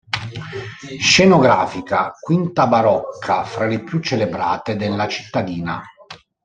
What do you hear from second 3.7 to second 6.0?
più celebrate della cittadina.